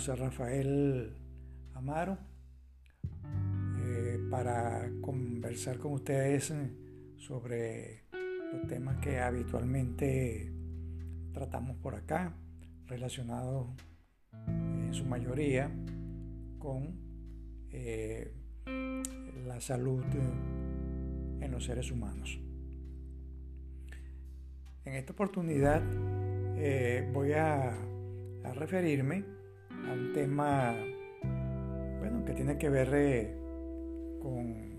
[0.00, 1.12] José Rafael
[1.74, 2.16] Amaro
[3.84, 6.54] eh, para conversar con ustedes
[7.18, 8.04] sobre
[8.50, 10.50] los temas que habitualmente
[11.34, 12.32] tratamos por acá,
[12.86, 13.66] relacionados
[14.48, 15.70] en su mayoría
[16.58, 16.98] con
[17.70, 18.32] eh,
[19.46, 20.02] la salud
[21.42, 22.40] en los seres humanos.
[24.86, 25.82] En esta oportunidad
[26.56, 27.76] eh, voy a,
[28.54, 29.39] referirme
[29.88, 30.74] a un tema
[31.98, 33.34] bueno, que tiene que ver eh,
[34.20, 34.70] con,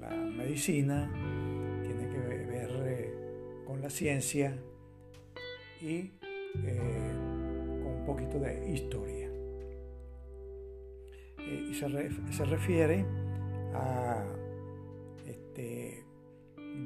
[0.00, 1.10] la medicina,
[1.82, 3.14] tiene que ver eh,
[3.66, 4.56] con la ciencia
[5.80, 6.08] y
[7.82, 9.28] con un poquito de historia.
[11.38, 13.04] y se, refiere
[13.74, 14.24] a
[15.26, 16.04] este,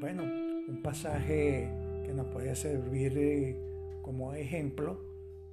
[0.01, 1.71] bueno, un pasaje
[2.05, 3.57] que nos puede servir eh,
[4.03, 5.01] como ejemplo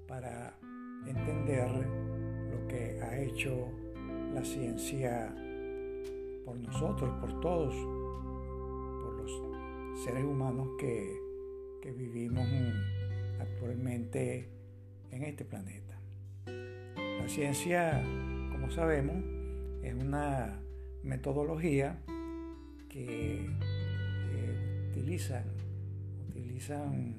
[0.07, 0.57] para
[1.07, 1.69] entender
[2.51, 3.69] lo que ha hecho
[4.33, 5.33] la ciencia
[6.45, 7.73] por nosotros, por todos,
[9.03, 11.15] por los seres humanos que,
[11.81, 12.47] que vivimos
[13.39, 14.49] actualmente
[15.11, 15.99] en este planeta.
[16.45, 18.03] La ciencia,
[18.51, 19.23] como sabemos,
[19.83, 20.59] es una
[21.03, 21.99] metodología
[22.89, 25.43] que eh, utilizan
[26.29, 27.15] utilizan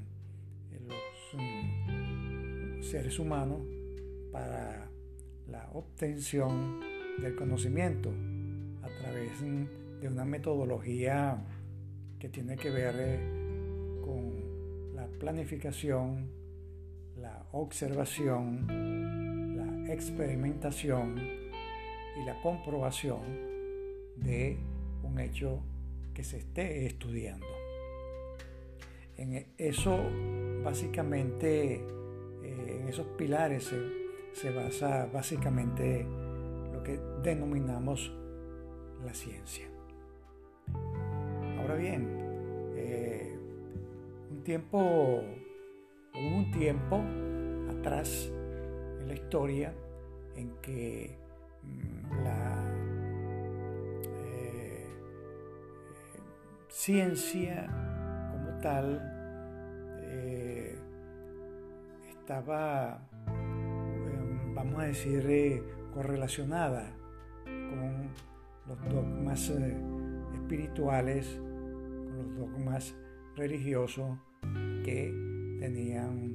[0.89, 3.61] los mm, seres humanos
[4.35, 4.91] para
[5.47, 6.81] la obtención
[7.23, 8.11] del conocimiento
[8.83, 11.39] a través de una metodología
[12.19, 13.21] que tiene que ver eh,
[14.05, 16.33] con la planificación,
[17.17, 18.67] la observación,
[19.57, 23.21] la experimentación y la comprobación
[24.17, 24.59] de
[25.05, 25.61] un hecho
[26.13, 27.47] que se esté estudiando.
[29.17, 29.97] En eso,
[30.65, 34.04] básicamente, eh, en esos pilares se,
[34.55, 36.07] basa básicamente
[36.73, 38.13] lo que denominamos
[39.05, 39.67] la ciencia.
[41.59, 42.09] Ahora bien,
[42.77, 43.39] eh,
[44.31, 47.03] un tiempo, hubo un tiempo
[47.79, 48.31] atrás
[49.01, 49.75] en la historia
[50.37, 51.17] en que
[51.63, 52.65] mm, la
[54.05, 54.87] eh,
[56.69, 57.69] ciencia
[60.03, 60.79] eh,
[62.11, 63.07] estaba,
[64.65, 66.97] vamos a decir, eh, correlacionada
[67.45, 68.09] con
[68.67, 69.77] los dogmas eh,
[70.35, 72.97] espirituales, con los dogmas
[73.37, 74.19] religiosos
[74.85, 75.13] que
[75.61, 76.35] tenían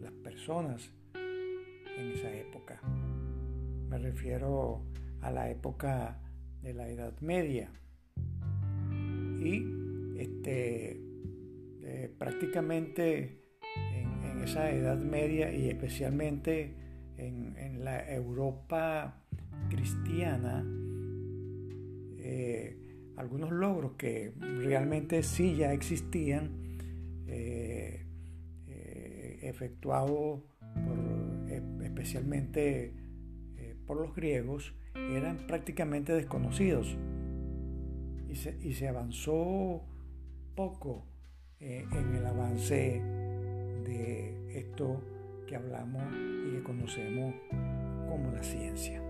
[0.00, 2.80] las personas en esa época.
[3.88, 4.82] Me refiero
[5.22, 6.20] a la época
[6.62, 7.70] de la Edad Media.
[9.40, 9.64] Y
[10.18, 11.00] este,
[11.82, 13.40] eh, prácticamente
[13.94, 16.87] en, esa Edad Media y especialmente
[17.18, 19.22] en, la Europa
[19.68, 20.64] cristiana,
[22.18, 22.76] eh,
[23.16, 26.50] algunos logros que realmente sí ya existían,
[27.26, 28.04] eh,
[29.42, 30.40] efectuados
[31.82, 32.92] especialmente
[33.86, 36.96] por los griegos, eran prácticamente desconocidos.
[38.28, 39.82] Y y se avanzó
[40.54, 41.06] poco
[41.60, 43.02] eh, en el avance
[43.84, 45.00] de esto
[45.48, 46.02] que hablamos
[46.46, 47.34] y que conocemos
[48.08, 49.02] como la ciencia.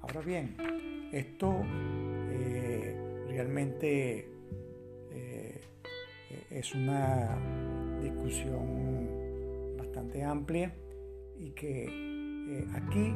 [0.00, 0.56] Ahora bien,
[1.12, 1.62] esto
[2.30, 4.28] eh, realmente
[5.12, 5.60] eh,
[6.50, 7.38] es una
[8.02, 10.74] discusión bastante amplia
[11.38, 11.84] y que
[12.74, 13.14] aquí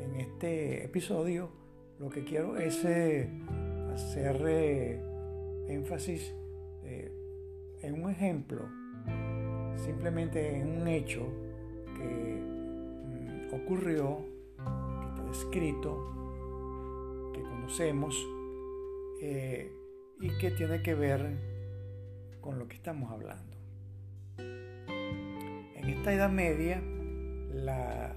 [0.00, 1.50] en este episodio
[1.98, 2.84] lo que quiero es
[3.94, 4.36] hacer
[5.68, 6.34] énfasis
[6.84, 7.10] eh,
[7.82, 8.68] en un ejemplo,
[9.76, 11.26] simplemente en un hecho
[11.96, 14.24] que mm, ocurrió,
[14.56, 18.16] que está descrito, que conocemos
[19.20, 19.72] eh,
[20.20, 21.36] y que tiene que ver
[22.40, 23.56] con lo que estamos hablando.
[24.38, 26.82] En esta Edad Media,
[27.52, 28.16] la,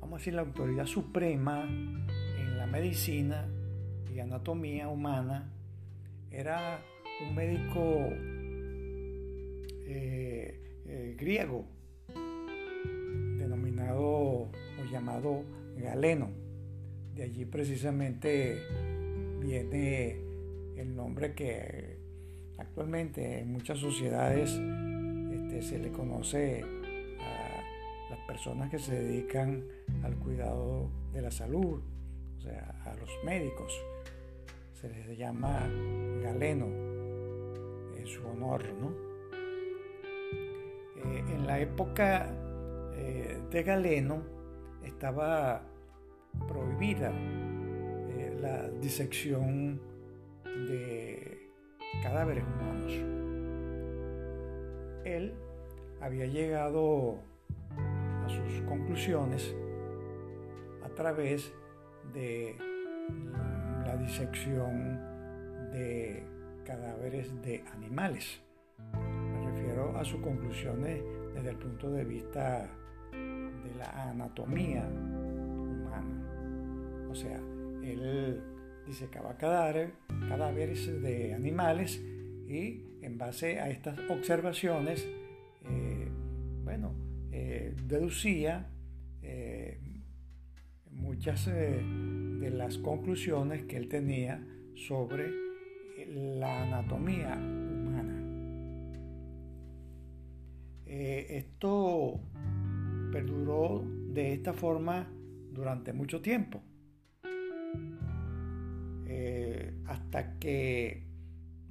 [0.00, 3.46] vamos a decir, la autoridad suprema en la medicina
[4.14, 5.50] y anatomía humana
[6.30, 6.82] era
[7.20, 7.80] un médico
[9.92, 11.66] eh, eh, griego
[13.38, 14.50] denominado o
[14.90, 15.42] llamado
[15.76, 16.30] Galeno.
[17.14, 18.62] De allí precisamente
[19.40, 20.16] viene
[20.76, 21.98] el nombre que
[22.58, 24.50] actualmente en muchas sociedades
[25.32, 26.62] este, se le conoce
[27.18, 29.64] a las personas que se dedican
[30.04, 31.82] al cuidado de la salud,
[32.38, 33.72] o sea, a los médicos
[34.80, 35.68] se les llama
[36.22, 36.66] galeno.
[37.96, 38.64] en su honor.
[38.80, 39.09] ¿no?
[41.50, 42.28] La época
[42.94, 44.22] eh, de Galeno
[44.84, 45.60] estaba
[46.46, 49.80] prohibida eh, la disección
[50.44, 51.50] de
[52.04, 52.92] cadáveres humanos.
[55.04, 55.34] Él
[56.00, 57.18] había llegado
[58.24, 59.52] a sus conclusiones
[60.84, 61.52] a través
[62.14, 62.54] de
[63.84, 65.00] la disección
[65.72, 66.22] de
[66.64, 68.40] cadáveres de animales.
[68.94, 71.02] Me refiero a sus conclusiones
[71.34, 72.68] desde el punto de vista
[73.12, 77.08] de la anatomía humana.
[77.10, 77.40] O sea,
[77.82, 78.40] él
[78.86, 79.92] disecaba cadáveres,
[81.02, 82.00] de animales
[82.48, 85.06] y en base a estas observaciones,
[85.64, 86.08] eh,
[86.64, 86.92] bueno,
[87.32, 88.68] eh, deducía
[89.22, 89.80] eh,
[90.90, 94.44] muchas de las conclusiones que él tenía
[94.74, 95.30] sobre
[96.06, 97.38] la anatomía
[101.28, 102.20] esto
[103.12, 105.08] perduró de esta forma
[105.52, 106.62] durante mucho tiempo.
[109.86, 111.02] hasta que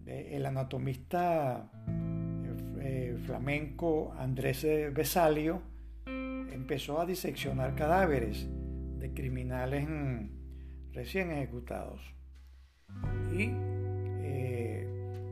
[0.05, 1.69] el anatomista
[2.81, 5.61] eh, flamenco Andrés Besalio
[6.05, 8.47] empezó a diseccionar cadáveres
[8.99, 9.87] de criminales
[10.93, 12.01] recién ejecutados.
[13.33, 13.43] Y
[14.23, 14.87] eh,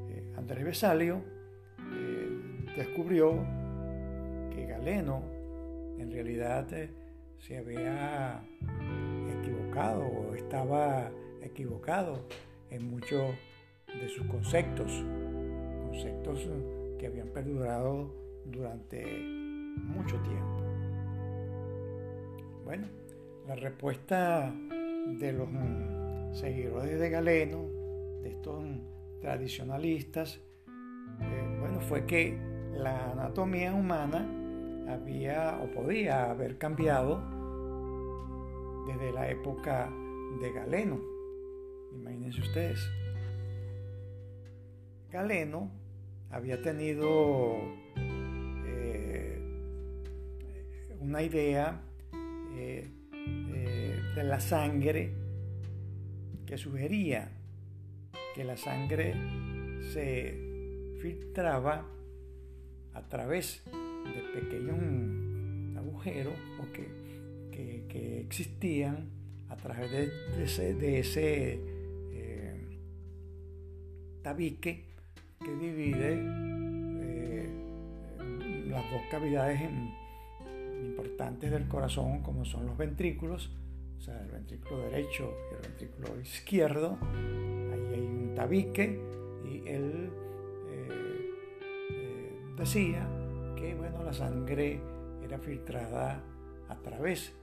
[0.10, 1.24] eh, Andrés Besalio
[2.75, 3.44] descubrió
[4.65, 5.21] Galeno
[5.98, 6.68] en realidad
[7.39, 8.42] se había
[9.39, 11.12] equivocado o estaba
[11.42, 12.25] equivocado
[12.69, 13.36] en muchos
[13.88, 14.92] de sus conceptos,
[15.88, 16.48] conceptos
[17.00, 18.13] que habían perdurado
[18.45, 20.63] durante mucho tiempo.
[22.63, 22.88] Bueno,
[23.48, 24.53] la respuesta
[25.19, 25.48] de los
[26.33, 27.63] seguidores de Galeno,
[28.21, 28.63] de estos
[29.21, 30.42] tradicionalistas,
[31.21, 32.38] eh, bueno, fue que
[32.74, 34.47] la anatomía humana
[34.88, 37.22] había o podía haber cambiado
[38.88, 39.92] desde la época
[40.39, 41.00] de Galeno.
[41.94, 42.80] Imagínense ustedes.
[45.12, 45.72] Galeno
[46.30, 47.56] había tenido
[47.98, 49.39] eh,
[51.00, 51.81] una idea
[52.56, 52.89] eh,
[53.24, 55.13] eh, de la sangre
[56.45, 57.30] que sugería
[58.36, 59.13] que la sangre
[59.92, 61.86] se filtraba
[62.94, 63.87] a través de
[64.33, 66.33] pequeños agujeros
[66.74, 67.07] que,
[68.19, 69.09] existían
[69.50, 69.92] a través
[70.80, 71.59] de ese
[74.27, 74.83] tabique
[75.39, 76.19] que divide
[77.01, 77.50] eh,
[78.68, 79.62] las dos cavidades
[80.81, 83.50] importantes del corazón, como son los ventrículos,
[83.98, 86.98] o sea, el ventrículo derecho y el ventrículo izquierdo.
[87.71, 89.00] Ahí hay un tabique
[89.45, 90.10] y él
[90.71, 91.31] eh,
[91.92, 93.07] eh, decía
[93.57, 94.80] que bueno, la sangre
[95.21, 96.21] era filtrada
[96.69, 97.36] a través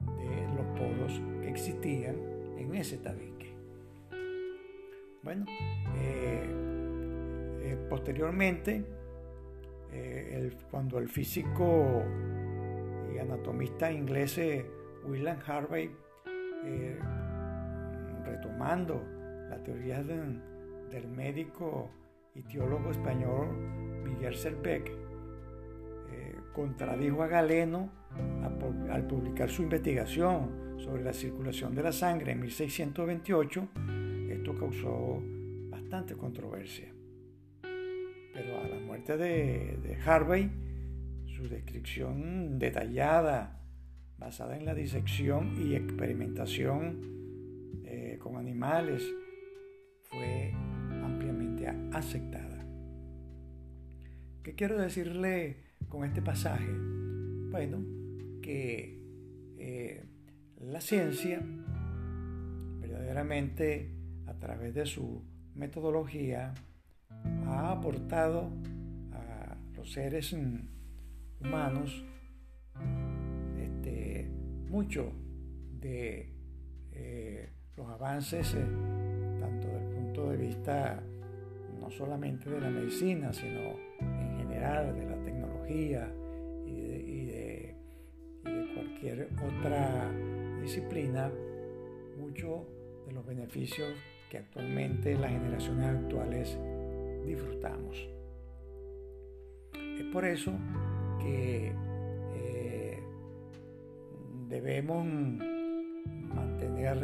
[0.00, 2.16] de los poros que existían
[2.56, 3.54] en ese tabique.
[5.22, 5.44] Bueno,
[7.66, 8.84] eh, posteriormente,
[9.92, 12.02] eh, cuando el físico
[13.12, 14.64] y anatomista inglés eh,
[15.04, 15.90] William Harvey,
[18.24, 19.02] retomando
[19.48, 21.90] la teoría del médico
[22.34, 23.48] y teólogo español
[24.04, 25.05] Miguel Serbeck,
[26.56, 27.90] contradijo a Galeno
[28.90, 33.68] al publicar su investigación sobre la circulación de la sangre en 1628,
[34.30, 35.22] esto causó
[35.68, 36.90] bastante controversia.
[37.60, 40.50] Pero a la muerte de, Harvey,
[41.26, 43.60] su descripción detallada,
[44.16, 49.06] basada en la disección y experimentación eh, con animales,
[50.04, 50.52] fue
[51.04, 52.66] ampliamente aceptada.
[54.42, 55.65] ¿Qué quiero decirle
[55.96, 56.70] con este pasaje?
[57.50, 57.82] Bueno,
[58.42, 59.00] que
[59.56, 60.04] eh,
[60.60, 61.40] la ciencia
[62.80, 63.94] verdaderamente
[64.26, 65.22] a través de su
[65.54, 66.52] metodología
[67.46, 68.50] ha aportado
[69.12, 70.36] a los seres
[71.40, 72.04] humanos
[73.58, 74.28] este,
[74.68, 75.10] mucho
[75.80, 76.30] de
[76.92, 78.66] eh, los avances, eh,
[79.40, 81.02] tanto desde el punto de vista
[81.80, 85.35] no solamente de la medicina, sino en general de la tecnología
[85.68, 85.92] y
[87.26, 87.74] de,
[88.74, 90.10] cualquier otra
[90.60, 91.30] disciplina,
[92.18, 92.66] mucho
[93.06, 93.88] de los beneficios
[94.30, 96.58] que actualmente las generaciones actuales
[97.24, 98.08] disfrutamos.
[99.74, 100.52] Es por eso
[101.20, 101.72] que
[102.34, 102.98] eh,
[104.48, 105.04] debemos
[106.34, 106.96] mantener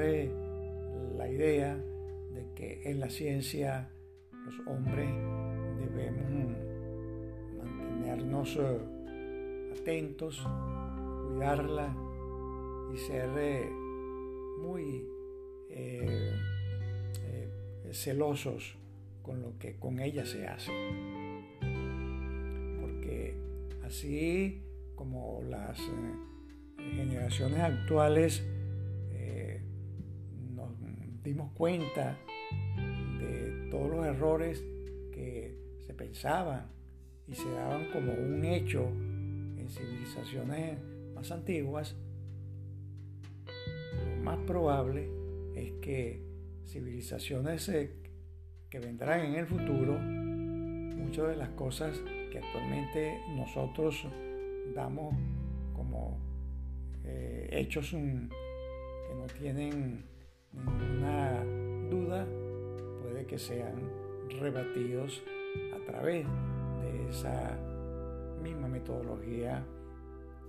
[1.16, 3.88] la idea de que en la ciencia
[4.44, 5.08] los hombres
[5.78, 6.71] debemos
[8.02, 10.42] mantenernos eh, atentos,
[11.28, 11.94] cuidarla
[12.92, 13.70] y ser eh,
[14.60, 15.06] muy
[15.70, 16.32] eh,
[17.92, 18.76] celosos
[19.22, 20.72] con lo que con ella se hace.
[22.80, 23.36] Porque
[23.84, 24.62] así
[24.94, 25.78] como las
[26.78, 28.42] generaciones actuales
[30.54, 30.70] nos
[31.22, 32.18] dimos cuenta
[33.20, 34.62] de todos los errores
[35.12, 35.54] que
[35.86, 36.81] se pensaban
[37.26, 38.88] y se daban como un hecho
[39.56, 40.78] en civilizaciones
[41.14, 41.96] más antiguas,
[43.46, 45.08] lo más probable
[45.54, 46.22] es que
[46.66, 47.70] civilizaciones
[48.70, 51.98] que vendrán en el futuro, muchas de las cosas
[52.30, 54.06] que actualmente nosotros
[54.74, 55.14] damos
[55.74, 56.18] como
[57.04, 60.04] eh, hechos que no tienen
[60.52, 61.44] ninguna
[61.90, 62.26] duda,
[63.02, 63.90] puede que sean
[64.40, 65.22] rebatidos
[65.74, 66.26] a través
[66.82, 67.56] de esa
[68.42, 69.64] misma metodología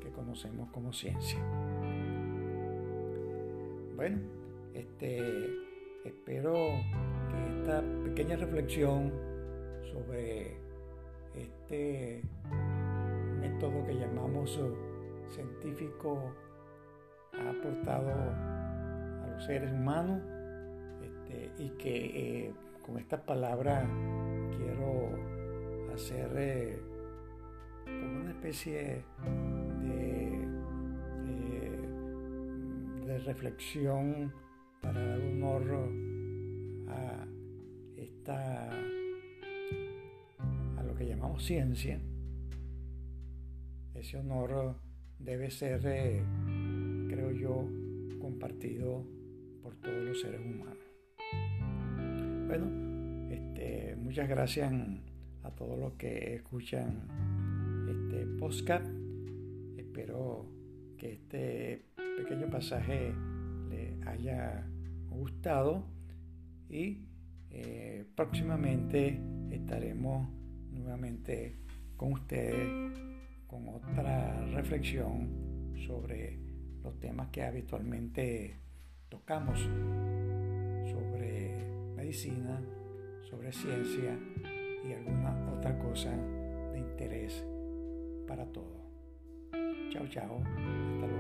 [0.02, 1.40] que conocemos como ciencia.
[3.96, 4.20] Bueno,
[4.74, 5.48] este,
[6.04, 9.14] espero que esta pequeña reflexión
[9.94, 10.58] sobre
[11.36, 12.22] este
[13.40, 14.60] método que llamamos
[15.30, 16.34] científico
[17.34, 20.22] ha aportado a los seres humanos
[21.02, 22.54] este, y que eh,
[22.86, 23.88] con esta palabra
[24.58, 25.43] quiero
[25.94, 26.80] hacer eh,
[27.86, 29.04] como una especie
[29.82, 30.48] de,
[33.06, 34.34] de, reflexión
[34.82, 35.64] para dar honor
[36.90, 37.26] a
[37.96, 38.70] esta
[40.78, 42.02] a lo que llamamos ciencia.
[43.94, 44.76] Ese honor
[45.20, 46.24] debe ser eh,
[47.08, 47.70] creo yo
[48.20, 49.06] compartido
[49.62, 50.78] por todos los seres humanos.
[52.48, 54.74] Bueno, este, muchas gracias
[55.44, 57.08] a todos los que escuchan
[57.90, 58.86] este podcast.
[59.78, 60.46] Espero
[60.98, 61.86] que este
[62.18, 63.14] pequeño pasaje
[63.70, 64.66] les haya
[65.10, 65.84] gustado
[66.70, 67.06] y
[67.52, 69.20] eh, próximamente
[69.52, 70.28] estaremos
[70.72, 71.60] nuevamente
[71.98, 73.14] con ustedes
[73.48, 76.40] con otra reflexión sobre
[76.84, 78.58] los temas que habitualmente
[79.10, 79.60] tocamos
[80.90, 82.60] sobre medicina,
[83.30, 84.18] sobre ciencia
[84.84, 86.12] y alguna otra cosa
[86.72, 87.46] de interés
[88.28, 88.84] para todos.
[89.92, 90.42] Chao, chao.
[91.02, 91.13] Hasta.